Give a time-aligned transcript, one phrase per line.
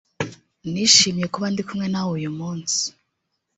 [0.71, 2.81] nishimiye kuba ndi kumwe nawe uyu munsi